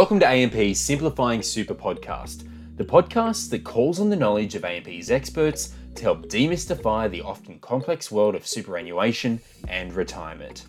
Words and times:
Welcome 0.00 0.20
to 0.20 0.28
AMP's 0.28 0.80
Simplifying 0.80 1.42
Super 1.42 1.74
podcast, 1.74 2.48
the 2.78 2.84
podcast 2.86 3.50
that 3.50 3.64
calls 3.64 4.00
on 4.00 4.08
the 4.08 4.16
knowledge 4.16 4.54
of 4.54 4.64
AMP's 4.64 5.10
experts 5.10 5.74
to 5.94 6.02
help 6.02 6.24
demystify 6.24 7.10
the 7.10 7.20
often 7.20 7.58
complex 7.58 8.10
world 8.10 8.34
of 8.34 8.46
superannuation 8.46 9.38
and 9.68 9.92
retirement. 9.92 10.64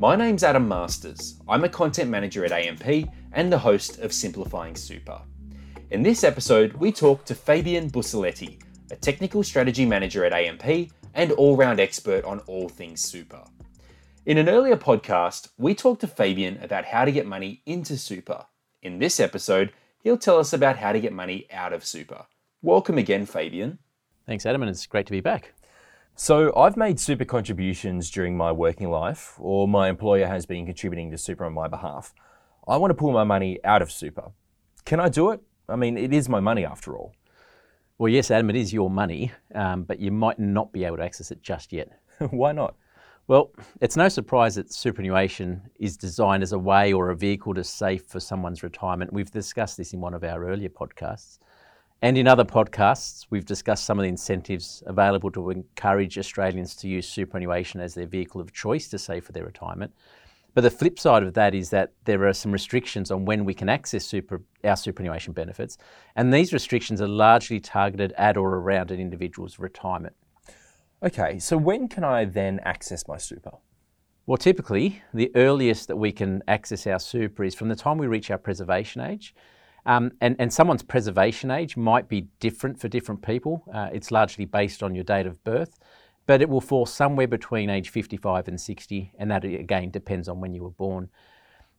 My 0.00 0.16
name's 0.16 0.42
Adam 0.42 0.66
Masters. 0.66 1.38
I'm 1.48 1.62
a 1.62 1.68
content 1.68 2.10
manager 2.10 2.44
at 2.44 2.50
AMP 2.50 3.08
and 3.30 3.52
the 3.52 3.58
host 3.58 4.00
of 4.00 4.12
Simplifying 4.12 4.74
Super. 4.74 5.20
In 5.92 6.02
this 6.02 6.24
episode, 6.24 6.72
we 6.72 6.90
talk 6.90 7.24
to 7.26 7.36
Fabian 7.36 7.88
Bussoletti, 7.88 8.60
a 8.90 8.96
technical 8.96 9.44
strategy 9.44 9.86
manager 9.86 10.24
at 10.24 10.32
AMP 10.32 10.90
and 11.14 11.30
all 11.30 11.56
round 11.56 11.78
expert 11.78 12.24
on 12.24 12.40
all 12.48 12.68
things 12.68 13.00
super. 13.00 13.44
In 14.26 14.38
an 14.38 14.48
earlier 14.48 14.76
podcast, 14.76 15.50
we 15.56 15.72
talked 15.72 16.00
to 16.00 16.08
Fabian 16.08 16.58
about 16.60 16.84
how 16.84 17.04
to 17.04 17.12
get 17.12 17.26
money 17.28 17.62
into 17.64 17.96
super 17.96 18.44
in 18.82 18.98
this 18.98 19.20
episode, 19.20 19.72
he'll 20.02 20.18
tell 20.18 20.38
us 20.38 20.52
about 20.52 20.76
how 20.76 20.92
to 20.92 21.00
get 21.00 21.12
money 21.12 21.46
out 21.52 21.72
of 21.72 21.84
super. 21.84 22.26
Welcome 22.60 22.98
again, 22.98 23.26
Fabian. 23.26 23.78
Thanks, 24.26 24.44
Adam, 24.44 24.62
and 24.62 24.70
it's 24.70 24.86
great 24.86 25.06
to 25.06 25.12
be 25.12 25.20
back. 25.20 25.54
So, 26.14 26.54
I've 26.54 26.76
made 26.76 27.00
super 27.00 27.24
contributions 27.24 28.10
during 28.10 28.36
my 28.36 28.52
working 28.52 28.90
life, 28.90 29.36
or 29.38 29.66
my 29.66 29.88
employer 29.88 30.26
has 30.26 30.44
been 30.44 30.66
contributing 30.66 31.10
to 31.10 31.18
super 31.18 31.44
on 31.44 31.54
my 31.54 31.68
behalf. 31.68 32.12
I 32.68 32.76
want 32.76 32.90
to 32.90 32.94
pull 32.94 33.12
my 33.12 33.24
money 33.24 33.58
out 33.64 33.82
of 33.82 33.90
super. 33.90 34.32
Can 34.84 35.00
I 35.00 35.08
do 35.08 35.30
it? 35.30 35.40
I 35.68 35.76
mean, 35.76 35.96
it 35.96 36.12
is 36.12 36.28
my 36.28 36.40
money 36.40 36.64
after 36.64 36.96
all. 36.96 37.14
Well, 37.98 38.08
yes, 38.08 38.30
Adam, 38.30 38.50
it 38.50 38.56
is 38.56 38.72
your 38.72 38.90
money, 38.90 39.32
um, 39.54 39.84
but 39.84 40.00
you 40.00 40.10
might 40.10 40.38
not 40.38 40.72
be 40.72 40.84
able 40.84 40.98
to 40.98 41.04
access 41.04 41.30
it 41.30 41.42
just 41.42 41.72
yet. 41.72 41.88
Why 42.30 42.52
not? 42.52 42.74
Well, 43.28 43.52
it's 43.80 43.96
no 43.96 44.08
surprise 44.08 44.56
that 44.56 44.72
superannuation 44.72 45.62
is 45.78 45.96
designed 45.96 46.42
as 46.42 46.52
a 46.52 46.58
way 46.58 46.92
or 46.92 47.10
a 47.10 47.16
vehicle 47.16 47.54
to 47.54 47.62
save 47.62 48.02
for 48.02 48.18
someone's 48.18 48.64
retirement. 48.64 49.12
We've 49.12 49.30
discussed 49.30 49.76
this 49.76 49.92
in 49.92 50.00
one 50.00 50.12
of 50.12 50.24
our 50.24 50.44
earlier 50.44 50.68
podcasts. 50.68 51.38
And 52.02 52.18
in 52.18 52.26
other 52.26 52.44
podcasts, 52.44 53.26
we've 53.30 53.44
discussed 53.44 53.84
some 53.84 53.96
of 53.96 54.02
the 54.02 54.08
incentives 54.08 54.82
available 54.86 55.30
to 55.30 55.50
encourage 55.50 56.18
Australians 56.18 56.74
to 56.76 56.88
use 56.88 57.08
superannuation 57.08 57.80
as 57.80 57.94
their 57.94 58.08
vehicle 58.08 58.40
of 58.40 58.52
choice 58.52 58.88
to 58.88 58.98
save 58.98 59.24
for 59.24 59.30
their 59.30 59.44
retirement. 59.44 59.94
But 60.54 60.62
the 60.62 60.70
flip 60.70 60.98
side 60.98 61.22
of 61.22 61.34
that 61.34 61.54
is 61.54 61.70
that 61.70 61.92
there 62.04 62.26
are 62.26 62.32
some 62.32 62.50
restrictions 62.50 63.12
on 63.12 63.24
when 63.24 63.44
we 63.44 63.54
can 63.54 63.68
access 63.68 64.04
super, 64.04 64.42
our 64.64 64.76
superannuation 64.76 65.32
benefits, 65.32 65.78
and 66.16 66.34
these 66.34 66.52
restrictions 66.52 67.00
are 67.00 67.08
largely 67.08 67.60
targeted 67.60 68.12
at 68.18 68.36
or 68.36 68.56
around 68.56 68.90
an 68.90 68.98
individual's 68.98 69.60
retirement. 69.60 70.16
Okay, 71.04 71.40
so 71.40 71.56
when 71.56 71.88
can 71.88 72.04
I 72.04 72.24
then 72.24 72.60
access 72.64 73.08
my 73.08 73.16
super? 73.16 73.50
Well, 74.24 74.36
typically, 74.36 75.02
the 75.12 75.32
earliest 75.34 75.88
that 75.88 75.96
we 75.96 76.12
can 76.12 76.44
access 76.46 76.86
our 76.86 77.00
super 77.00 77.42
is 77.42 77.56
from 77.56 77.68
the 77.68 77.74
time 77.74 77.98
we 77.98 78.06
reach 78.06 78.30
our 78.30 78.38
preservation 78.38 79.02
age. 79.02 79.34
Um, 79.84 80.12
and, 80.20 80.36
and 80.38 80.52
someone's 80.52 80.84
preservation 80.84 81.50
age 81.50 81.76
might 81.76 82.08
be 82.08 82.28
different 82.38 82.80
for 82.80 82.86
different 82.86 83.20
people. 83.20 83.64
Uh, 83.74 83.88
it's 83.92 84.12
largely 84.12 84.44
based 84.44 84.80
on 84.80 84.94
your 84.94 85.02
date 85.02 85.26
of 85.26 85.42
birth, 85.42 85.80
but 86.26 86.40
it 86.40 86.48
will 86.48 86.60
fall 86.60 86.86
somewhere 86.86 87.26
between 87.26 87.68
age 87.68 87.88
55 87.88 88.46
and 88.46 88.60
60, 88.60 89.12
and 89.18 89.28
that 89.32 89.44
again 89.44 89.90
depends 89.90 90.28
on 90.28 90.40
when 90.40 90.54
you 90.54 90.62
were 90.62 90.70
born. 90.70 91.08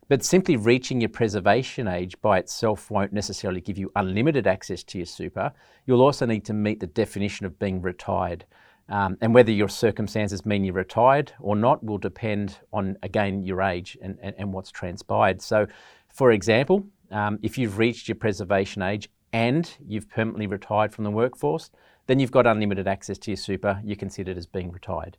But 0.10 0.26
simply 0.26 0.58
reaching 0.58 1.00
your 1.00 1.10
preservation 1.10 1.88
age 1.88 2.20
by 2.22 2.40
itself 2.40 2.92
won't 2.92 3.14
necessarily 3.14 3.62
give 3.62 3.78
you 3.78 3.90
unlimited 3.96 4.48
access 4.48 4.84
to 4.84 4.98
your 4.98 5.06
super. 5.06 5.54
You'll 5.86 6.02
also 6.02 6.26
need 6.26 6.44
to 6.44 6.54
meet 6.54 6.82
the 6.82 6.88
definition 6.88 7.46
of 7.46 7.58
being 7.58 7.82
retired. 7.82 8.44
Um, 8.89 9.17
and 9.22 9.34
whether 9.34 9.52
your 9.52 9.70
circumstances 9.70 10.45
mean 10.45 10.64
you're 10.64 10.73
retired 10.73 11.31
or 11.39 11.56
not 11.56 11.84
will 11.84 11.98
depend 11.98 12.59
on, 12.73 12.98
again, 13.02 13.42
your 13.42 13.62
age 13.62 13.98
and, 14.02 14.17
and, 14.22 14.36
and 14.38 14.53
what's 14.53 14.72
transpired. 14.72 15.42
So, 15.42 15.67
for 16.10 16.32
example, 16.32 16.86
um, 17.10 17.39
if 17.42 17.58
you've 17.58 17.77
reached 17.77 18.08
your 18.08 18.16
preservation 18.16 18.82
age 18.82 19.10
and 19.32 19.70
you've 19.88 20.10
permanently 20.10 20.48
retired 20.48 20.94
from 20.94 21.05
the 21.05 21.11
workforce, 21.11 21.71
then 22.08 22.20
you've 22.20 22.32
got 22.32 22.45
unlimited 22.45 22.88
access 22.88 23.17
to 23.20 23.32
your 23.32 23.38
super. 23.38 23.82
You're 23.83 23.95
considered 23.95 24.38
as 24.38 24.45
being 24.45 24.71
retired. 24.71 25.17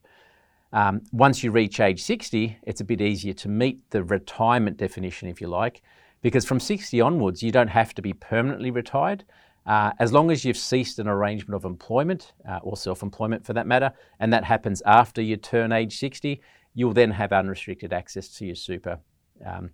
Um, 0.73 1.03
once 1.13 1.43
you 1.43 1.51
reach 1.51 1.81
age 1.81 2.03
60, 2.03 2.59
it's 2.65 2.81
a 2.81 2.85
bit 2.85 3.01
easier 3.01 3.33
to 3.35 3.49
meet 3.49 3.79
the 3.91 4.03
retirement 4.03 4.77
definition, 4.77 5.29
if 5.29 5.41
you 5.41 5.47
like, 5.47 5.83
because 6.21 6.45
from 6.45 6.59
60 6.59 7.01
onwards, 7.01 7.43
you 7.43 7.53
don't 7.53 7.69
have 7.69 7.95
to 7.95 8.03
be 8.03 8.13
permanently 8.13 8.71
retired. 8.71 9.25
Uh, 9.67 9.93
as 9.99 10.13
long 10.13 10.31
as 10.31 10.45
you've 10.45 10.57
ceased 10.57 10.99
an 10.99 11.09
arrangement 11.09 11.55
of 11.55 11.65
employment 11.65 12.33
uh, 12.49 12.61
or 12.63 12.77
self 12.77 13.03
employment 13.03 13.45
for 13.45 13.55
that 13.55 13.67
matter, 13.67 13.93
and 14.21 14.33
that 14.33 14.45
happens 14.45 14.83
after 14.85 15.23
you 15.23 15.37
turn 15.37 15.73
age 15.73 15.99
60, 15.99 16.41
you'll 16.75 16.93
then 16.93 17.11
have 17.11 17.33
unrestricted 17.33 17.93
access 17.93 18.29
to 18.29 18.47
your 18.47 18.57
super 18.57 18.99
um, 19.45 19.71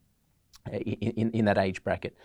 in, 0.71 1.31
in, 1.33 1.45
that 1.45 1.59
age 1.59 1.83
bracket. 1.83 2.17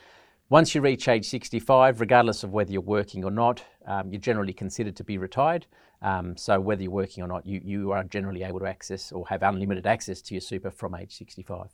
Once 0.50 0.76
you 0.76 0.82
reach 0.82 1.08
age 1.08 1.28
65, 1.28 2.02
regardless 2.02 2.44
of 2.44 2.52
whether 2.52 2.72
you're 2.72 2.82
working 2.82 3.24
or 3.24 3.32
not, 3.32 3.64
um, 3.88 4.12
you're 4.12 4.22
generally 4.22 4.54
considered 4.54 4.96
to 4.96 5.04
be 5.04 5.18
retired. 5.18 5.66
Um, 6.02 6.38
so, 6.38 6.60
whether 6.60 6.84
you're 6.84 6.92
working 6.92 7.24
or 7.24 7.28
not, 7.28 7.46
you, 7.48 7.62
you 7.64 7.92
are 7.92 8.04
generally 8.04 8.44
able 8.44 8.60
to 8.60 8.68
access 8.68 9.12
or 9.12 9.28
have 9.28 9.42
unlimited 9.42 9.88
access 9.88 10.22
to 10.24 10.36
your 10.36 10.42
super 10.42 10.70
from 10.70 10.94
age 10.94 11.16
65. 11.16 11.70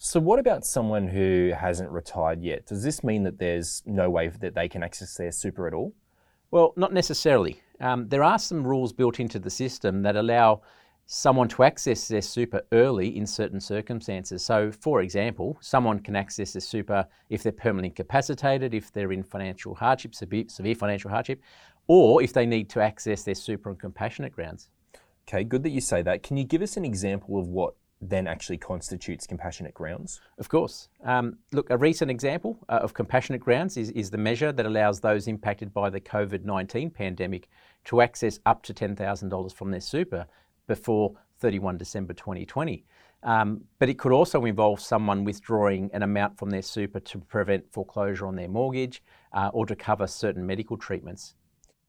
So, 0.00 0.20
what 0.20 0.38
about 0.38 0.64
someone 0.64 1.08
who 1.08 1.52
hasn't 1.58 1.90
retired 1.90 2.40
yet? 2.40 2.66
Does 2.66 2.84
this 2.84 3.02
mean 3.02 3.24
that 3.24 3.38
there's 3.38 3.82
no 3.84 4.08
way 4.08 4.28
that 4.28 4.54
they 4.54 4.68
can 4.68 4.84
access 4.84 5.16
their 5.16 5.32
super 5.32 5.66
at 5.66 5.74
all? 5.74 5.92
Well, 6.52 6.72
not 6.76 6.92
necessarily. 6.92 7.60
Um, 7.80 8.08
there 8.08 8.22
are 8.22 8.38
some 8.38 8.64
rules 8.64 8.92
built 8.92 9.18
into 9.18 9.40
the 9.40 9.50
system 9.50 10.02
that 10.02 10.14
allow 10.14 10.62
someone 11.06 11.48
to 11.48 11.64
access 11.64 12.06
their 12.06 12.22
super 12.22 12.62
early 12.70 13.16
in 13.16 13.26
certain 13.26 13.60
circumstances. 13.60 14.44
So, 14.44 14.70
for 14.70 15.02
example, 15.02 15.58
someone 15.60 15.98
can 15.98 16.14
access 16.14 16.52
their 16.52 16.60
super 16.60 17.04
if 17.28 17.42
they're 17.42 17.50
permanently 17.50 17.88
incapacitated, 17.88 18.74
if 18.74 18.92
they're 18.92 19.10
in 19.10 19.24
financial 19.24 19.74
hardship, 19.74 20.14
severe 20.14 20.74
financial 20.76 21.10
hardship, 21.10 21.42
or 21.88 22.22
if 22.22 22.32
they 22.32 22.46
need 22.46 22.70
to 22.70 22.80
access 22.80 23.24
their 23.24 23.34
super 23.34 23.68
on 23.70 23.74
compassionate 23.74 24.32
grounds. 24.32 24.68
Okay, 25.26 25.42
good 25.42 25.64
that 25.64 25.70
you 25.70 25.80
say 25.80 26.02
that. 26.02 26.22
Can 26.22 26.36
you 26.36 26.44
give 26.44 26.62
us 26.62 26.76
an 26.76 26.84
example 26.84 27.36
of 27.36 27.48
what 27.48 27.74
then 28.00 28.26
actually 28.26 28.58
constitutes 28.58 29.26
compassionate 29.26 29.74
grounds? 29.74 30.20
Of 30.38 30.48
course. 30.48 30.88
Um, 31.04 31.38
look, 31.52 31.70
a 31.70 31.76
recent 31.76 32.10
example 32.10 32.58
uh, 32.68 32.80
of 32.82 32.94
compassionate 32.94 33.40
grounds 33.40 33.76
is, 33.76 33.90
is 33.90 34.10
the 34.10 34.18
measure 34.18 34.52
that 34.52 34.66
allows 34.66 35.00
those 35.00 35.26
impacted 35.26 35.72
by 35.72 35.90
the 35.90 36.00
COVID 36.00 36.44
19 36.44 36.90
pandemic 36.90 37.48
to 37.86 38.00
access 38.00 38.38
up 38.46 38.62
to 38.64 38.74
$10,000 38.74 39.52
from 39.52 39.70
their 39.70 39.80
super 39.80 40.26
before 40.66 41.14
31 41.38 41.78
December 41.78 42.12
2020. 42.12 42.84
Um, 43.24 43.62
but 43.80 43.88
it 43.88 43.98
could 43.98 44.12
also 44.12 44.44
involve 44.44 44.80
someone 44.80 45.24
withdrawing 45.24 45.90
an 45.92 46.02
amount 46.02 46.38
from 46.38 46.50
their 46.50 46.62
super 46.62 47.00
to 47.00 47.18
prevent 47.18 47.72
foreclosure 47.72 48.26
on 48.26 48.36
their 48.36 48.48
mortgage 48.48 49.02
uh, 49.32 49.50
or 49.52 49.66
to 49.66 49.74
cover 49.74 50.06
certain 50.06 50.46
medical 50.46 50.76
treatments. 50.76 51.34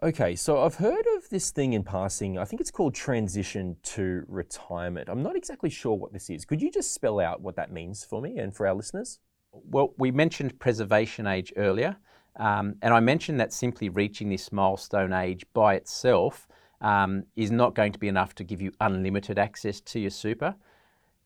Okay, 0.02 0.34
so 0.34 0.64
I've 0.64 0.76
heard 0.76 1.06
of 1.18 1.28
this 1.28 1.52
thing 1.52 1.74
in 1.74 1.84
passing. 1.84 2.38
I 2.38 2.46
think 2.46 2.62
it's 2.62 2.72
called 2.72 2.96
transition 2.96 3.76
to 3.84 4.24
retirement. 4.30 5.10
I'm 5.10 5.22
not 5.22 5.36
exactly 5.36 5.70
sure 5.70 5.94
what 5.94 6.14
this 6.14 6.30
is. 6.30 6.46
Could 6.46 6.62
you 6.62 6.72
just 6.72 6.94
spell 6.94 7.20
out 7.20 7.42
what 7.42 7.58
that 7.58 7.74
means 7.74 8.06
for 8.06 8.22
me 8.22 8.38
and 8.38 8.56
for 8.56 8.66
our 8.66 8.74
listeners? 8.74 9.20
Well, 9.52 9.94
we 9.98 10.12
mentioned 10.12 10.58
preservation 10.58 11.28
age 11.28 11.52
earlier, 11.58 11.98
um, 12.38 12.76
and 12.82 12.94
I 12.94 13.02
mentioned 13.02 13.42
that 13.42 13.52
simply 13.52 13.90
reaching 13.90 14.30
this 14.30 14.54
milestone 14.54 15.12
age 15.12 15.46
by 15.54 15.76
itself 15.76 16.48
um, 16.80 17.26
is 17.36 17.52
not 17.52 17.76
going 17.76 17.92
to 17.92 18.00
be 18.00 18.08
enough 18.08 18.34
to 18.36 18.46
give 18.46 18.62
you 18.62 18.72
unlimited 18.80 19.38
access 19.38 19.82
to 19.82 20.00
your 20.00 20.12
super. 20.12 20.56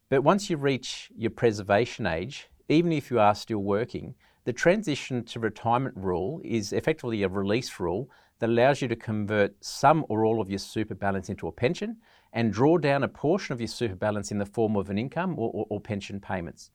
But 0.09 0.23
once 0.23 0.49
you 0.49 0.57
reach 0.57 1.11
your 1.15 1.29
preservation 1.29 2.07
age, 2.07 2.49
even 2.69 2.91
if 2.91 3.11
you 3.11 3.19
are 3.19 3.35
still 3.35 3.59
working, 3.59 4.15
the 4.45 4.53
transition 4.53 5.23
to 5.23 5.39
retirement 5.39 5.95
rule 5.97 6.41
is 6.43 6.73
effectively 6.73 7.23
a 7.23 7.29
release 7.29 7.79
rule 7.79 8.09
that 8.39 8.49
allows 8.49 8.81
you 8.81 8.87
to 8.89 8.95
convert 8.95 9.55
some 9.63 10.05
or 10.09 10.25
all 10.25 10.41
of 10.41 10.49
your 10.49 10.59
super 10.59 10.95
balance 10.95 11.29
into 11.29 11.47
a 11.47 11.51
pension 11.51 11.97
and 12.33 12.51
draw 12.51 12.77
down 12.77 13.03
a 13.03 13.07
portion 13.07 13.53
of 13.53 13.61
your 13.61 13.67
super 13.67 13.95
balance 13.95 14.31
in 14.31 14.37
the 14.37 14.45
form 14.45 14.75
of 14.75 14.89
an 14.89 14.97
income 14.97 15.37
or, 15.37 15.49
or, 15.53 15.65
or 15.69 15.79
pension 15.79 16.19
payments. 16.19 16.71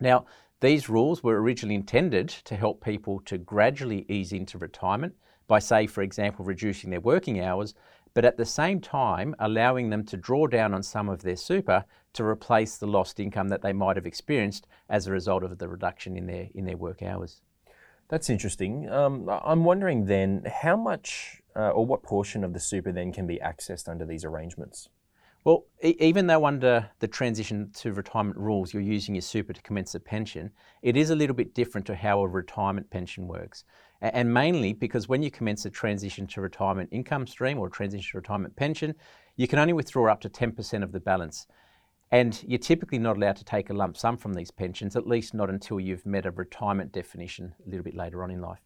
Now, 0.00 0.26
these 0.60 0.88
rules 0.88 1.22
were 1.22 1.40
originally 1.40 1.74
intended 1.74 2.28
to 2.28 2.56
help 2.56 2.82
people 2.82 3.20
to 3.26 3.38
gradually 3.38 4.06
ease 4.08 4.32
into 4.32 4.58
retirement 4.58 5.14
by, 5.46 5.58
say, 5.58 5.86
for 5.86 6.02
example, 6.02 6.44
reducing 6.44 6.90
their 6.90 7.00
working 7.00 7.40
hours, 7.40 7.74
but 8.14 8.24
at 8.24 8.36
the 8.36 8.44
same 8.44 8.80
time 8.80 9.34
allowing 9.38 9.90
them 9.90 10.04
to 10.04 10.16
draw 10.16 10.46
down 10.46 10.74
on 10.74 10.82
some 10.82 11.08
of 11.08 11.22
their 11.22 11.36
super 11.36 11.84
to 12.12 12.24
replace 12.24 12.76
the 12.76 12.86
lost 12.86 13.20
income 13.20 13.48
that 13.48 13.62
they 13.62 13.72
might 13.72 13.96
have 13.96 14.06
experienced 14.06 14.66
as 14.88 15.06
a 15.06 15.12
result 15.12 15.42
of 15.42 15.58
the 15.58 15.68
reduction 15.68 16.16
in 16.16 16.26
their, 16.26 16.48
in 16.54 16.64
their 16.64 16.76
work 16.76 17.02
hours. 17.02 17.42
That's 18.08 18.30
interesting. 18.30 18.88
Um, 18.88 19.28
I'm 19.28 19.64
wondering 19.64 20.06
then 20.06 20.46
how 20.62 20.76
much 20.76 21.42
uh, 21.54 21.70
or 21.70 21.84
what 21.84 22.02
portion 22.02 22.44
of 22.44 22.52
the 22.52 22.60
super 22.60 22.92
then 22.92 23.12
can 23.12 23.26
be 23.26 23.38
accessed 23.38 23.88
under 23.88 24.04
these 24.04 24.24
arrangements? 24.24 24.88
Well, 25.48 25.64
e- 25.82 25.96
even 25.98 26.26
though 26.26 26.44
under 26.44 26.90
the 26.98 27.08
transition 27.08 27.70
to 27.76 27.94
retirement 27.94 28.36
rules 28.36 28.74
you're 28.74 28.82
using 28.82 29.14
your 29.14 29.22
super 29.22 29.54
to 29.54 29.62
commence 29.62 29.94
a 29.94 30.00
pension, 30.00 30.50
it 30.82 30.94
is 30.94 31.08
a 31.08 31.16
little 31.16 31.34
bit 31.34 31.54
different 31.54 31.86
to 31.86 31.94
how 31.94 32.20
a 32.20 32.28
retirement 32.28 32.90
pension 32.90 33.26
works. 33.26 33.64
And 34.02 34.34
mainly 34.34 34.74
because 34.74 35.08
when 35.08 35.22
you 35.22 35.30
commence 35.30 35.64
a 35.64 35.70
transition 35.70 36.26
to 36.26 36.42
retirement 36.42 36.90
income 36.92 37.26
stream 37.26 37.58
or 37.58 37.70
transition 37.70 38.10
to 38.10 38.18
retirement 38.18 38.56
pension, 38.56 38.94
you 39.36 39.48
can 39.48 39.58
only 39.58 39.72
withdraw 39.72 40.12
up 40.12 40.20
to 40.20 40.28
10% 40.28 40.82
of 40.82 40.92
the 40.92 41.00
balance. 41.00 41.46
And 42.10 42.38
you're 42.46 42.58
typically 42.58 42.98
not 42.98 43.16
allowed 43.16 43.36
to 43.36 43.44
take 43.44 43.70
a 43.70 43.72
lump 43.72 43.96
sum 43.96 44.18
from 44.18 44.34
these 44.34 44.50
pensions, 44.50 44.96
at 44.96 45.06
least 45.06 45.32
not 45.32 45.48
until 45.48 45.80
you've 45.80 46.04
met 46.04 46.26
a 46.26 46.30
retirement 46.30 46.92
definition 46.92 47.54
a 47.66 47.70
little 47.70 47.84
bit 47.84 47.96
later 47.96 48.22
on 48.22 48.30
in 48.30 48.42
life. 48.42 48.60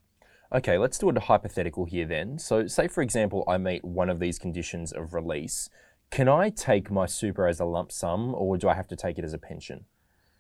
Okay, 0.52 0.76
let's 0.76 0.98
do 0.98 1.08
a 1.08 1.18
hypothetical 1.18 1.84
here 1.84 2.06
then. 2.06 2.38
So, 2.38 2.66
say 2.66 2.88
for 2.88 3.02
example, 3.02 3.42
I 3.48 3.56
meet 3.56 3.84
one 3.84 4.10
of 4.10 4.18
these 4.18 4.38
conditions 4.38 4.92
of 4.92 5.14
release. 5.14 5.70
Can 6.12 6.28
I 6.28 6.50
take 6.50 6.90
my 6.90 7.06
super 7.06 7.46
as 7.46 7.58
a 7.58 7.64
lump 7.64 7.90
sum 7.90 8.34
or 8.34 8.58
do 8.58 8.68
I 8.68 8.74
have 8.74 8.86
to 8.88 8.96
take 8.96 9.18
it 9.18 9.24
as 9.24 9.32
a 9.32 9.38
pension? 9.38 9.86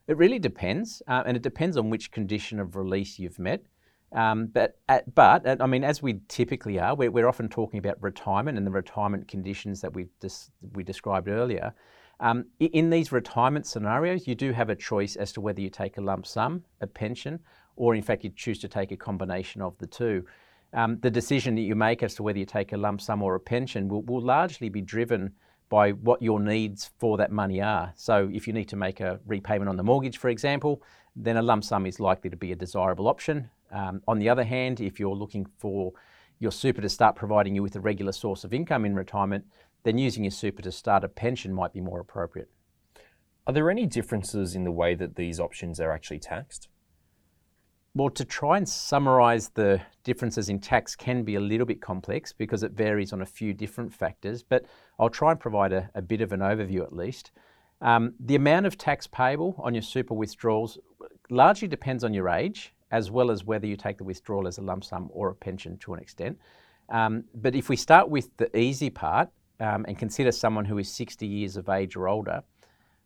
It 0.06 0.18
really 0.18 0.38
depends, 0.38 1.00
uh, 1.08 1.22
and 1.24 1.34
it 1.34 1.42
depends 1.42 1.78
on 1.78 1.88
which 1.88 2.10
condition 2.10 2.60
of 2.60 2.76
release 2.76 3.18
you've 3.18 3.38
met. 3.38 3.64
Um, 4.14 4.48
but, 4.48 4.78
at, 4.90 5.14
but 5.14 5.46
at, 5.46 5.62
I 5.62 5.66
mean, 5.66 5.82
as 5.82 6.02
we 6.02 6.20
typically 6.28 6.78
are, 6.78 6.94
we're, 6.94 7.10
we're, 7.10 7.26
often 7.26 7.48
talking 7.48 7.78
about 7.78 7.96
retirement 8.02 8.58
and 8.58 8.66
the 8.66 8.70
retirement 8.70 9.26
conditions 9.28 9.80
that 9.80 9.94
we 9.94 10.08
dis- 10.20 10.50
we 10.74 10.84
described 10.84 11.28
earlier. 11.28 11.72
Um, 12.20 12.44
in 12.60 12.90
these 12.90 13.10
retirement 13.10 13.66
scenarios, 13.66 14.28
you 14.28 14.34
do 14.34 14.52
have 14.52 14.68
a 14.68 14.76
choice 14.76 15.16
as 15.16 15.32
to 15.32 15.40
whether 15.40 15.62
you 15.62 15.70
take 15.70 15.96
a 15.96 16.02
lump 16.02 16.26
sum, 16.26 16.64
a 16.82 16.86
pension, 16.86 17.40
or 17.76 17.94
in 17.94 18.02
fact 18.02 18.24
you 18.24 18.30
choose 18.36 18.58
to 18.58 18.68
take 18.68 18.92
a 18.92 18.96
combination 18.98 19.62
of 19.62 19.78
the 19.78 19.86
two. 19.86 20.26
Um, 20.74 20.98
the 21.00 21.10
decision 21.10 21.54
that 21.54 21.62
you 21.62 21.74
make 21.74 22.02
as 22.02 22.14
to 22.16 22.22
whether 22.22 22.38
you 22.38 22.44
take 22.44 22.74
a 22.74 22.76
lump 22.76 23.00
sum 23.00 23.22
or 23.22 23.36
a 23.36 23.40
pension 23.40 23.88
will, 23.88 24.02
will 24.02 24.20
largely 24.20 24.68
be 24.68 24.82
driven 24.82 25.32
by 25.72 25.92
what 25.92 26.20
your 26.20 26.38
needs 26.38 26.90
for 26.98 27.16
that 27.16 27.32
money 27.32 27.62
are. 27.62 27.94
So, 27.96 28.28
if 28.30 28.46
you 28.46 28.52
need 28.52 28.68
to 28.68 28.76
make 28.76 29.00
a 29.00 29.18
repayment 29.24 29.70
on 29.70 29.78
the 29.78 29.82
mortgage, 29.82 30.18
for 30.18 30.28
example, 30.28 30.82
then 31.16 31.38
a 31.38 31.42
lump 31.42 31.64
sum 31.64 31.86
is 31.86 31.98
likely 31.98 32.28
to 32.28 32.36
be 32.36 32.52
a 32.52 32.54
desirable 32.54 33.08
option. 33.08 33.48
Um, 33.70 34.02
on 34.06 34.18
the 34.18 34.28
other 34.28 34.44
hand, 34.44 34.82
if 34.82 35.00
you're 35.00 35.16
looking 35.16 35.46
for 35.56 35.94
your 36.40 36.52
super 36.52 36.82
to 36.82 36.90
start 36.90 37.16
providing 37.16 37.54
you 37.54 37.62
with 37.62 37.74
a 37.74 37.80
regular 37.80 38.12
source 38.12 38.44
of 38.44 38.52
income 38.52 38.84
in 38.84 38.94
retirement, 38.94 39.46
then 39.82 39.96
using 39.96 40.24
your 40.24 40.30
super 40.30 40.60
to 40.60 40.70
start 40.70 41.04
a 41.04 41.08
pension 41.08 41.54
might 41.54 41.72
be 41.72 41.80
more 41.80 42.00
appropriate. 42.00 42.50
Are 43.46 43.54
there 43.54 43.70
any 43.70 43.86
differences 43.86 44.54
in 44.54 44.64
the 44.64 44.70
way 44.70 44.94
that 44.94 45.16
these 45.16 45.40
options 45.40 45.80
are 45.80 45.90
actually 45.90 46.18
taxed? 46.18 46.68
Well, 47.94 48.08
to 48.10 48.24
try 48.24 48.56
and 48.56 48.66
summarise 48.66 49.50
the 49.50 49.82
differences 50.02 50.48
in 50.48 50.60
tax 50.60 50.96
can 50.96 51.24
be 51.24 51.34
a 51.34 51.40
little 51.40 51.66
bit 51.66 51.82
complex 51.82 52.32
because 52.32 52.62
it 52.62 52.72
varies 52.72 53.12
on 53.12 53.20
a 53.20 53.26
few 53.26 53.52
different 53.52 53.92
factors, 53.92 54.42
but 54.42 54.64
I'll 54.98 55.10
try 55.10 55.30
and 55.30 55.38
provide 55.38 55.74
a, 55.74 55.90
a 55.94 56.00
bit 56.00 56.22
of 56.22 56.32
an 56.32 56.40
overview 56.40 56.82
at 56.82 56.94
least. 56.94 57.32
Um, 57.82 58.14
the 58.18 58.34
amount 58.34 58.64
of 58.64 58.78
tax 58.78 59.06
payable 59.06 59.56
on 59.58 59.74
your 59.74 59.82
super 59.82 60.14
withdrawals 60.14 60.78
largely 61.28 61.68
depends 61.68 62.02
on 62.02 62.14
your 62.14 62.30
age 62.30 62.72
as 62.92 63.10
well 63.10 63.30
as 63.30 63.44
whether 63.44 63.66
you 63.66 63.76
take 63.76 63.98
the 63.98 64.04
withdrawal 64.04 64.46
as 64.46 64.56
a 64.56 64.62
lump 64.62 64.84
sum 64.84 65.10
or 65.12 65.28
a 65.28 65.34
pension 65.34 65.76
to 65.78 65.92
an 65.92 66.00
extent. 66.00 66.38
Um, 66.88 67.24
but 67.34 67.54
if 67.54 67.68
we 67.68 67.76
start 67.76 68.08
with 68.08 68.34
the 68.38 68.56
easy 68.56 68.88
part 68.88 69.28
um, 69.60 69.84
and 69.86 69.98
consider 69.98 70.32
someone 70.32 70.64
who 70.64 70.78
is 70.78 70.90
60 70.90 71.26
years 71.26 71.58
of 71.58 71.68
age 71.68 71.94
or 71.96 72.08
older, 72.08 72.42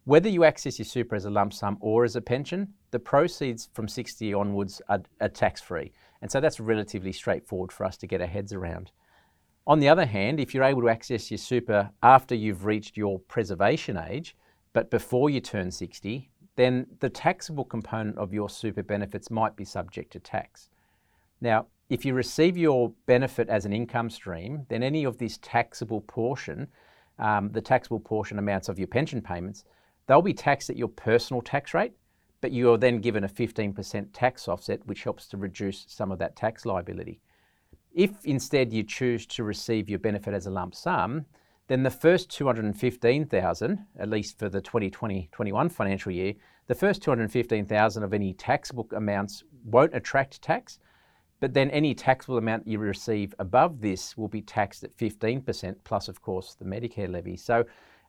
whether 0.04 0.28
you 0.28 0.44
access 0.44 0.78
your 0.78 0.86
super 0.86 1.16
as 1.16 1.24
a 1.24 1.30
lump 1.30 1.52
sum 1.52 1.76
or 1.80 2.04
as 2.04 2.14
a 2.14 2.20
pension, 2.20 2.72
the 2.96 3.00
proceeds 3.00 3.68
from 3.74 3.86
60 3.86 4.32
onwards 4.32 4.80
are, 4.88 5.02
are 5.20 5.28
tax 5.28 5.60
free. 5.60 5.92
And 6.22 6.32
so 6.32 6.40
that's 6.40 6.58
relatively 6.58 7.12
straightforward 7.12 7.70
for 7.70 7.84
us 7.84 7.98
to 7.98 8.06
get 8.06 8.22
our 8.22 8.26
heads 8.26 8.54
around. 8.54 8.90
On 9.66 9.80
the 9.80 9.88
other 9.90 10.06
hand, 10.06 10.40
if 10.40 10.54
you're 10.54 10.64
able 10.64 10.80
to 10.80 10.88
access 10.88 11.30
your 11.30 11.36
super 11.36 11.90
after 12.02 12.34
you've 12.34 12.64
reached 12.64 12.96
your 12.96 13.18
preservation 13.18 13.98
age, 13.98 14.34
but 14.72 14.90
before 14.90 15.28
you 15.28 15.40
turn 15.40 15.70
60, 15.70 16.30
then 16.54 16.86
the 17.00 17.10
taxable 17.10 17.66
component 17.66 18.16
of 18.16 18.32
your 18.32 18.48
super 18.48 18.82
benefits 18.82 19.30
might 19.30 19.56
be 19.56 19.64
subject 19.66 20.10
to 20.14 20.18
tax. 20.18 20.70
Now, 21.42 21.66
if 21.90 22.06
you 22.06 22.14
receive 22.14 22.56
your 22.56 22.94
benefit 23.04 23.50
as 23.50 23.66
an 23.66 23.74
income 23.74 24.08
stream, 24.08 24.64
then 24.70 24.82
any 24.82 25.04
of 25.04 25.18
this 25.18 25.38
taxable 25.42 26.00
portion, 26.00 26.68
um, 27.18 27.50
the 27.52 27.60
taxable 27.60 28.00
portion 28.00 28.38
amounts 28.38 28.70
of 28.70 28.78
your 28.78 28.88
pension 28.88 29.20
payments, 29.20 29.64
they'll 30.06 30.22
be 30.22 30.32
taxed 30.32 30.70
at 30.70 30.78
your 30.78 30.88
personal 30.88 31.42
tax 31.42 31.74
rate, 31.74 31.92
but 32.46 32.52
you're 32.52 32.78
then 32.78 33.00
given 33.00 33.24
a 33.24 33.28
15% 33.28 34.06
tax 34.12 34.46
offset, 34.46 34.86
which 34.86 35.02
helps 35.02 35.26
to 35.26 35.36
reduce 35.36 35.84
some 35.88 36.12
of 36.12 36.20
that 36.20 36.36
tax 36.36 36.64
liability. 36.64 37.18
If 37.92 38.24
instead 38.24 38.72
you 38.72 38.84
choose 38.84 39.26
to 39.26 39.42
receive 39.42 39.88
your 39.88 39.98
benefit 39.98 40.32
as 40.32 40.46
a 40.46 40.50
lump 40.52 40.76
sum, 40.76 41.26
then 41.66 41.82
the 41.82 41.90
first 41.90 42.30
215,000, 42.30 43.84
at 43.98 44.08
least 44.08 44.38
for 44.38 44.48
the 44.48 44.62
2020-21 44.62 45.72
financial 45.72 46.12
year, 46.12 46.34
the 46.68 46.74
first 46.76 47.02
215,000 47.02 48.04
of 48.04 48.14
any 48.14 48.32
taxable 48.32 48.86
amounts 48.94 49.42
won't 49.64 49.96
attract 49.96 50.40
tax, 50.40 50.78
but 51.40 51.52
then 51.52 51.68
any 51.70 51.96
taxable 51.96 52.38
amount 52.38 52.68
you 52.68 52.78
receive 52.78 53.34
above 53.40 53.80
this 53.80 54.16
will 54.16 54.28
be 54.28 54.40
taxed 54.40 54.84
at 54.84 54.96
15% 54.96 55.74
plus, 55.82 56.06
of 56.06 56.22
course, 56.22 56.54
the 56.54 56.64
Medicare 56.64 57.10
levy. 57.10 57.36
So 57.36 57.64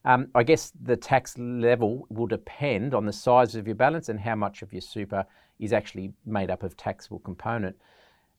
um, 0.07 0.29
I 0.33 0.43
guess 0.43 0.71
the 0.81 0.95
tax 0.95 1.37
level 1.37 2.07
will 2.09 2.27
depend 2.27 2.93
on 2.93 3.05
the 3.05 3.11
size 3.11 3.55
of 3.55 3.67
your 3.67 3.75
balance 3.75 4.07
and 4.07 4.17
how 4.17 4.35
much 4.35 4.61
of 4.61 4.71
your 4.71 4.81
super 4.81 5.25
is 5.59 5.73
actually 5.73 6.13
made 6.25 6.49
up 6.49 6.63
of 6.63 6.77
taxable 6.77 7.19
component. 7.19 7.75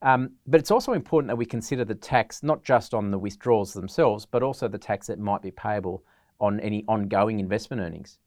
Um, 0.01 0.31
but 0.47 0.59
it's 0.59 0.71
also 0.71 0.93
important 0.93 1.27
that 1.27 1.35
we 1.35 1.45
consider 1.45 1.85
the 1.85 1.93
tax 1.93 2.41
not 2.41 2.63
just 2.63 2.95
on 2.95 3.11
the 3.11 3.19
withdrawals 3.19 3.73
themselves, 3.73 4.25
but 4.25 4.41
also 4.41 4.67
the 4.67 4.79
tax 4.79 5.07
that 5.07 5.19
might 5.19 5.43
be 5.43 5.51
payable 5.51 6.03
on 6.39 6.59
any 6.61 6.83
ongoing 6.87 7.39
investment 7.39 7.83
earnings. 7.83 8.17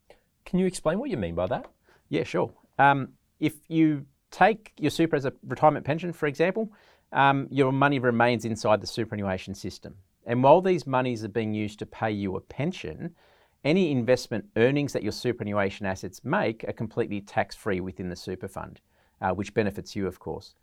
Can 0.45 0.61
you 0.61 0.67
explain 0.67 1.01
what 1.01 1.11
you 1.11 1.17
mean 1.17 1.35
by 1.35 1.47
that? 1.49 1.67
Yeah, 2.11 2.23
sure. 2.23 2.53
Um, 2.79 3.09
if 3.41 3.55
you 3.67 4.07
take 4.31 4.73
your 4.79 4.93
super 4.93 5.17
as 5.17 5.25
a 5.25 5.33
retirement 5.49 5.85
pension, 5.85 6.13
for 6.13 6.29
example, 6.29 6.71
um, 7.13 7.49
your 7.51 7.73
money 7.73 7.99
remains 7.99 8.45
inside 8.45 8.81
the 8.81 8.87
superannuation 8.87 9.57
system. 9.57 9.97
And 10.27 10.45
while 10.45 10.61
these 10.61 10.87
monies 10.87 11.25
are 11.25 11.29
being 11.29 11.53
used 11.53 11.81
to 11.81 11.87
pay 11.87 12.13
you 12.13 12.37
a 12.37 12.41
pension, 12.41 13.17
any 13.65 13.93
investment 13.93 14.45
earnings 14.57 14.93
that 14.93 15.03
your 15.03 15.13
superannuation 15.13 15.87
assets 15.87 16.25
make 16.25 16.65
are 16.67 16.73
completely 16.73 17.21
tax 17.21 17.55
free 17.55 17.81
within 17.81 18.09
the 18.09 18.17
super 18.17 18.49
fund, 18.49 18.81
uh, 19.21 19.31
which 19.31 19.55
benefits 19.55 19.95
you, 19.95 20.07
of 20.07 20.19
course. 20.19 20.55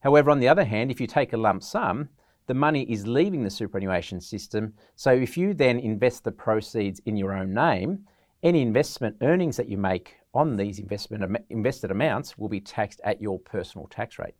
However, 0.00 0.30
on 0.30 0.40
the 0.40 0.48
other 0.48 0.64
hand, 0.64 0.90
if 0.90 1.00
you 1.00 1.06
take 1.06 1.32
a 1.32 1.36
lump 1.36 1.62
sum, 1.62 2.08
the 2.46 2.54
money 2.54 2.82
is 2.90 3.06
leaving 3.06 3.42
the 3.42 3.50
superannuation 3.50 4.20
system. 4.20 4.72
So 4.94 5.12
if 5.12 5.36
you 5.36 5.52
then 5.52 5.78
invest 5.78 6.24
the 6.24 6.32
proceeds 6.32 7.00
in 7.00 7.16
your 7.16 7.32
own 7.32 7.52
name, 7.52 8.06
any 8.42 8.62
investment 8.62 9.16
earnings 9.20 9.56
that 9.56 9.68
you 9.68 9.76
make 9.76 10.16
on 10.32 10.56
these 10.56 10.78
investment 10.78 11.36
invested 11.50 11.90
amounts 11.90 12.38
will 12.38 12.48
be 12.48 12.60
taxed 12.60 13.00
at 13.02 13.20
your 13.20 13.38
personal 13.40 13.86
tax 13.88 14.18
rate. 14.18 14.34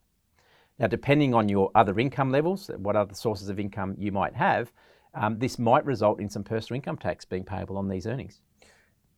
Now, 0.79 0.87
depending 0.87 1.35
on 1.35 1.49
your 1.49 1.71
other 1.75 1.99
income 1.99 2.31
levels, 2.31 2.71
what 2.77 2.97
other 2.97 3.15
sources 3.15 3.49
of 3.49 3.59
income 3.59 3.97
you 3.99 4.12
might 4.12 4.35
have, 4.35 4.73
um, 5.17 5.39
this 5.39 5.59
might 5.59 5.85
result 5.85 6.21
in 6.21 6.29
some 6.29 6.45
personal 6.45 6.77
income 6.77 6.99
tax 6.99 7.25
being 7.25 7.45
payable 7.45 7.79
on 7.79 7.88
these 7.88 8.07
earnings. 8.07 8.40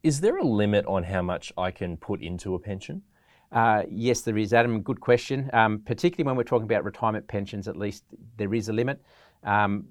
Is 0.02 0.20
there 0.20 0.36
a 0.36 0.44
limit 0.44 0.86
on 0.86 1.02
how 1.02 1.22
much 1.22 1.52
I 1.58 1.70
can 1.70 1.96
put 1.96 2.22
into 2.22 2.54
a 2.54 2.58
pension? 2.58 3.02
Uh, 3.50 3.82
yes, 3.90 4.20
there 4.20 4.38
is, 4.38 4.52
Adam. 4.52 4.80
Good 4.82 5.00
question. 5.00 5.50
Um, 5.52 5.80
particularly 5.80 6.26
when 6.26 6.36
we're 6.36 6.44
talking 6.44 6.66
about 6.66 6.84
retirement 6.84 7.26
pensions, 7.26 7.66
at 7.66 7.76
least 7.76 8.04
there 8.36 8.54
is 8.54 8.68
a 8.68 8.72
limit. 8.72 9.02
Um, 9.42 9.86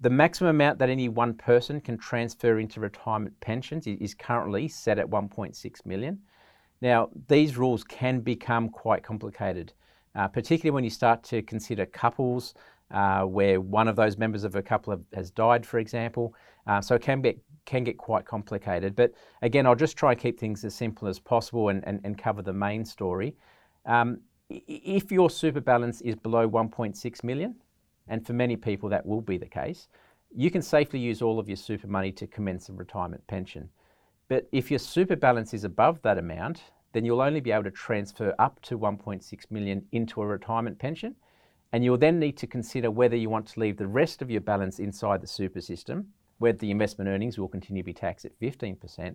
the 0.00 0.10
maximum 0.10 0.50
amount 0.50 0.78
that 0.78 0.88
any 0.88 1.08
one 1.08 1.34
person 1.34 1.80
can 1.80 1.98
transfer 1.98 2.58
into 2.58 2.80
retirement 2.80 3.38
pensions 3.40 3.86
is 3.86 4.14
currently 4.14 4.66
set 4.68 4.98
at 4.98 5.06
1.6 5.06 5.86
million. 5.86 6.18
Now, 6.80 7.10
these 7.28 7.56
rules 7.56 7.84
can 7.84 8.20
become 8.20 8.70
quite 8.70 9.02
complicated, 9.02 9.72
uh, 10.14 10.28
particularly 10.28 10.74
when 10.74 10.84
you 10.84 10.90
start 10.90 11.22
to 11.24 11.42
consider 11.42 11.86
couples 11.86 12.54
uh, 12.90 13.22
where 13.22 13.60
one 13.60 13.88
of 13.88 13.96
those 13.96 14.18
members 14.18 14.44
of 14.44 14.56
a 14.56 14.62
couple 14.62 14.90
have, 14.92 15.02
has 15.14 15.30
died, 15.30 15.64
for 15.64 15.78
example. 15.78 16.34
Uh, 16.66 16.80
so 16.80 16.94
it 16.94 17.02
can 17.02 17.20
be 17.20 17.38
can 17.66 17.84
get 17.84 17.96
quite 17.98 18.24
complicated. 18.24 18.96
But 18.96 19.12
again, 19.42 19.66
I'll 19.66 19.76
just 19.76 19.96
try 19.96 20.12
and 20.12 20.20
keep 20.20 20.40
things 20.40 20.64
as 20.64 20.74
simple 20.74 21.06
as 21.06 21.18
possible 21.20 21.68
and, 21.68 21.86
and, 21.86 22.00
and 22.04 22.18
cover 22.18 22.42
the 22.42 22.52
main 22.52 22.84
story. 22.84 23.36
Um, 23.86 24.20
if 24.48 25.12
your 25.12 25.30
super 25.30 25.60
balance 25.60 26.00
is 26.00 26.16
below 26.16 26.48
1.6 26.48 27.22
million, 27.22 27.54
and 28.08 28.26
for 28.26 28.32
many 28.32 28.56
people 28.56 28.88
that 28.88 29.06
will 29.06 29.20
be 29.20 29.38
the 29.38 29.46
case, 29.46 29.88
you 30.34 30.50
can 30.50 30.62
safely 30.62 30.98
use 30.98 31.22
all 31.22 31.38
of 31.38 31.48
your 31.48 31.56
super 31.56 31.86
money 31.86 32.10
to 32.12 32.26
commence 32.26 32.68
a 32.68 32.72
retirement 32.72 33.24
pension. 33.28 33.68
But 34.28 34.48
if 34.52 34.70
your 34.70 34.78
super 34.78 35.16
balance 35.16 35.54
is 35.54 35.64
above 35.64 36.02
that 36.02 36.18
amount, 36.18 36.62
then 36.92 37.04
you'll 37.04 37.20
only 37.20 37.40
be 37.40 37.52
able 37.52 37.64
to 37.64 37.70
transfer 37.70 38.34
up 38.38 38.60
to 38.62 38.78
1.6 38.78 39.50
million 39.50 39.84
into 39.92 40.20
a 40.20 40.26
retirement 40.26 40.78
pension. 40.78 41.14
And 41.72 41.84
you'll 41.84 41.98
then 41.98 42.18
need 42.18 42.36
to 42.38 42.46
consider 42.46 42.90
whether 42.90 43.16
you 43.16 43.30
want 43.30 43.46
to 43.48 43.60
leave 43.60 43.76
the 43.76 43.86
rest 43.86 44.22
of 44.22 44.30
your 44.30 44.40
balance 44.40 44.78
inside 44.78 45.20
the 45.20 45.26
super 45.26 45.60
system 45.60 46.08
where 46.40 46.54
the 46.54 46.70
investment 46.70 47.08
earnings 47.08 47.38
will 47.38 47.48
continue 47.48 47.82
to 47.82 47.86
be 47.86 47.92
taxed 47.92 48.24
at 48.24 48.38
15%, 48.40 49.14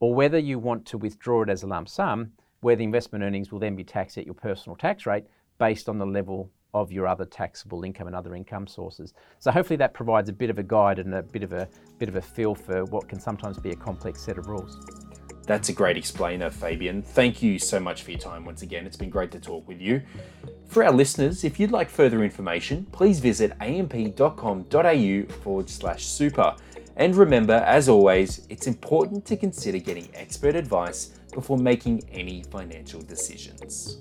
or 0.00 0.14
whether 0.14 0.36
you 0.36 0.58
want 0.58 0.84
to 0.84 0.98
withdraw 0.98 1.42
it 1.42 1.48
as 1.48 1.62
a 1.62 1.66
lump 1.66 1.88
sum, 1.88 2.32
where 2.60 2.74
the 2.74 2.84
investment 2.84 3.22
earnings 3.22 3.52
will 3.52 3.60
then 3.60 3.76
be 3.76 3.84
taxed 3.84 4.18
at 4.18 4.26
your 4.26 4.34
personal 4.34 4.76
tax 4.76 5.06
rate 5.06 5.24
based 5.58 5.88
on 5.88 5.98
the 5.98 6.04
level 6.04 6.50
of 6.74 6.90
your 6.90 7.06
other 7.06 7.24
taxable 7.24 7.84
income 7.84 8.08
and 8.08 8.16
other 8.16 8.34
income 8.34 8.66
sources. 8.66 9.14
So 9.38 9.52
hopefully 9.52 9.76
that 9.76 9.94
provides 9.94 10.28
a 10.28 10.32
bit 10.32 10.50
of 10.50 10.58
a 10.58 10.64
guide 10.64 10.98
and 10.98 11.14
a 11.14 11.22
bit 11.22 11.44
of 11.44 11.52
a 11.52 11.68
bit 11.98 12.08
of 12.08 12.16
a 12.16 12.20
feel 12.20 12.54
for 12.54 12.84
what 12.86 13.08
can 13.08 13.20
sometimes 13.20 13.58
be 13.58 13.70
a 13.70 13.76
complex 13.76 14.20
set 14.20 14.36
of 14.36 14.48
rules. 14.48 15.05
That's 15.46 15.68
a 15.68 15.72
great 15.72 15.96
explainer, 15.96 16.50
Fabian. 16.50 17.02
Thank 17.02 17.40
you 17.40 17.58
so 17.58 17.78
much 17.78 18.02
for 18.02 18.10
your 18.10 18.20
time 18.20 18.44
once 18.44 18.62
again. 18.62 18.84
It's 18.84 18.96
been 18.96 19.10
great 19.10 19.30
to 19.30 19.40
talk 19.40 19.66
with 19.68 19.80
you. 19.80 20.02
For 20.66 20.82
our 20.82 20.92
listeners, 20.92 21.44
if 21.44 21.60
you'd 21.60 21.70
like 21.70 21.88
further 21.88 22.24
information, 22.24 22.86
please 22.90 23.20
visit 23.20 23.52
amp.com.au 23.60 25.22
forward 25.42 25.70
slash 25.70 26.04
super. 26.04 26.56
And 26.96 27.14
remember, 27.14 27.54
as 27.54 27.88
always, 27.88 28.46
it's 28.48 28.66
important 28.66 29.24
to 29.26 29.36
consider 29.36 29.78
getting 29.78 30.08
expert 30.14 30.56
advice 30.56 31.12
before 31.32 31.58
making 31.58 32.02
any 32.10 32.42
financial 32.44 33.00
decisions. 33.02 33.98